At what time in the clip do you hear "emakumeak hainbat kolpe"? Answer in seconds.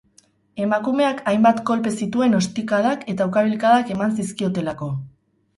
0.63-1.93